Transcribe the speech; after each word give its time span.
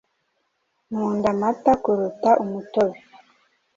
Nkunda 0.89 1.27
amata 1.33 1.71
kuruta 1.83 2.31
umutobe. 2.43 2.97